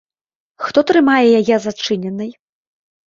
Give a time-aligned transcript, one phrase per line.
[0.63, 2.31] Хто трымае яе зачыненай?